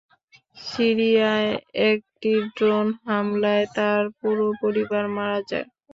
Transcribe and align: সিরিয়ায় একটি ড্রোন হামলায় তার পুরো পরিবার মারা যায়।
সিরিয়ায় 0.65 1.51
একটি 1.89 2.31
ড্রোন 2.55 2.87
হামলায় 3.05 3.65
তার 3.75 4.03
পুরো 4.19 4.47
পরিবার 4.61 5.03
মারা 5.15 5.39
যায়। 5.49 5.67